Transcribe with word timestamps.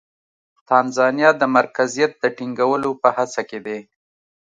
تانزانیا 0.67 1.29
د 1.37 1.43
مرکزیت 1.57 2.11
د 2.21 2.25
ټینګولو 2.37 2.89
په 3.01 3.09
هڅه 3.17 3.41
کې 3.49 3.59
دی. 3.65 3.79